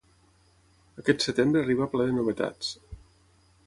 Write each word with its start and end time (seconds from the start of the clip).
Aquest 1.03 1.27
setembre 1.27 1.63
arriba 1.65 1.89
ple 1.95 2.11
de 2.11 2.19
novetats. 2.19 2.77